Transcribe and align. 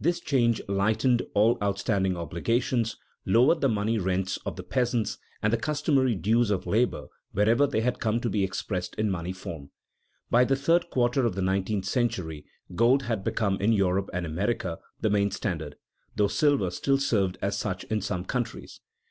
This 0.00 0.20
change 0.20 0.62
lightened 0.68 1.20
all 1.34 1.58
outstanding 1.62 2.16
obligations, 2.16 2.96
lowered 3.26 3.60
the 3.60 3.68
money 3.68 3.98
rents 3.98 4.38
of 4.46 4.56
the 4.56 4.62
peasants, 4.62 5.18
and 5.42 5.52
the 5.52 5.58
customary 5.58 6.14
dues 6.14 6.48
of 6.50 6.66
labor 6.66 7.08
wherever 7.32 7.66
they 7.66 7.82
had 7.82 8.00
come 8.00 8.18
to 8.20 8.30
be 8.30 8.42
expressed 8.42 8.94
in 8.94 9.10
money 9.10 9.34
form. 9.34 9.68
By 10.30 10.44
the 10.44 10.56
third 10.56 10.88
quarter 10.88 11.26
of 11.26 11.34
the 11.34 11.42
nineteenth 11.42 11.84
century 11.84 12.46
gold 12.74 13.02
had 13.02 13.22
become 13.22 13.58
in 13.60 13.74
Europe 13.74 14.08
and 14.14 14.24
America 14.24 14.78
the 15.02 15.10
main 15.10 15.30
standard, 15.30 15.76
though 16.14 16.26
silver 16.28 16.70
still 16.70 16.96
served 16.96 17.36
as 17.42 17.58
such 17.58 17.84
in 17.84 18.00
some 18.00 18.24
countries. 18.24 18.80